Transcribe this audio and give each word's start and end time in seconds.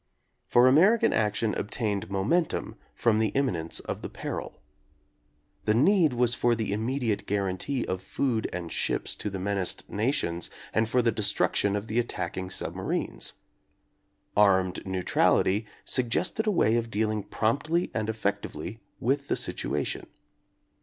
For 0.47 0.67
American 0.67 1.13
action 1.13 1.53
obtained 1.53 2.09
momentum 2.09 2.75
from 2.95 3.19
the 3.19 3.27
imminence 3.35 3.79
of 3.81 4.01
the 4.01 4.09
peril. 4.09 4.59
The 5.65 5.75
need 5.75 6.13
was 6.13 6.33
for 6.33 6.55
the 6.55 6.73
immediate 6.73 7.27
guarantee 7.27 7.85
of 7.85 8.01
food 8.01 8.49
and 8.51 8.71
ships 8.71 9.15
to 9.17 9.29
the 9.29 9.37
menaced 9.37 9.87
nations 9.91 10.49
and 10.73 10.89
for 10.89 11.03
the 11.03 11.11
destruction 11.11 11.75
of 11.75 11.85
the 11.85 11.99
attacking 11.99 12.49
submarines. 12.49 13.33
"Armed 14.35 14.83
neutrality" 14.87 15.67
suggested 15.85 16.47
a 16.47 16.51
way 16.51 16.77
of 16.77 16.89
dealing 16.89 17.21
promptly 17.21 17.91
and 17.93 18.09
effectively 18.09 18.79
with 18.99 19.27
the 19.27 19.35
situation. 19.35 20.07